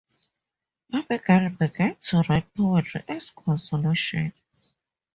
Abigail 0.93 1.49
began 1.49 1.95
to 1.97 2.23
write 2.27 2.51
poetry 2.55 3.01
as 3.07 3.29
consolation. 3.29 4.33